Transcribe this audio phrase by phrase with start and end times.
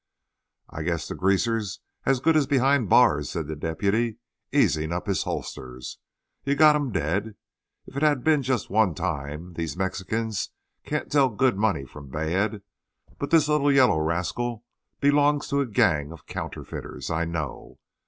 [0.67, 4.17] "I guess the Greaser's as good as behind the bars," said the deputy,
[4.51, 5.99] easing up his holsters.
[6.43, 7.35] "You've got him dead.
[7.85, 10.49] If it had been just one time, these Mexicans
[10.85, 12.63] can't tell good money from bad;
[13.19, 14.63] but this little yaller rascal
[14.99, 17.77] belongs to a gang of counterfeiters, I know.